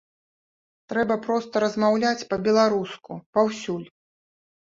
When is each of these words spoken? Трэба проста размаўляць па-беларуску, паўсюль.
Трэба 0.93 1.17
проста 1.25 1.61
размаўляць 1.63 2.27
па-беларуску, 2.31 3.11
паўсюль. 3.37 3.85